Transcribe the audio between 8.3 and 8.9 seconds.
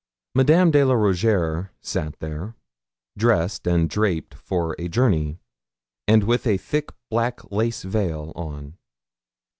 on.